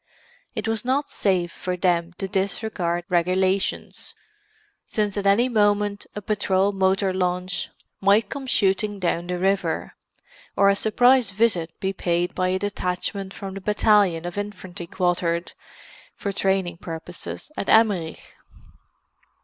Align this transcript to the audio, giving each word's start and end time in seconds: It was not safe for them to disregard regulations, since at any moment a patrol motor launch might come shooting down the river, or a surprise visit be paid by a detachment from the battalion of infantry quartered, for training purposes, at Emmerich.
It 0.55 0.67
was 0.67 0.83
not 0.83 1.11
safe 1.11 1.51
for 1.51 1.77
them 1.77 2.13
to 2.17 2.27
disregard 2.27 3.05
regulations, 3.07 4.15
since 4.87 5.15
at 5.15 5.27
any 5.27 5.47
moment 5.47 6.07
a 6.15 6.23
patrol 6.23 6.71
motor 6.71 7.13
launch 7.13 7.69
might 7.99 8.27
come 8.27 8.47
shooting 8.47 8.97
down 8.97 9.27
the 9.27 9.37
river, 9.37 9.93
or 10.55 10.69
a 10.69 10.75
surprise 10.75 11.29
visit 11.29 11.79
be 11.79 11.93
paid 11.93 12.33
by 12.33 12.47
a 12.47 12.57
detachment 12.57 13.31
from 13.31 13.53
the 13.53 13.61
battalion 13.61 14.25
of 14.25 14.39
infantry 14.39 14.87
quartered, 14.87 15.53
for 16.15 16.31
training 16.31 16.77
purposes, 16.77 17.51
at 17.55 17.69
Emmerich. 17.69 18.33